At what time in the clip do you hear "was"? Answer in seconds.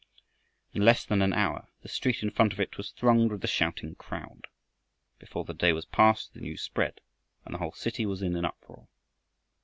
2.75-2.89, 5.73-5.85, 8.07-8.23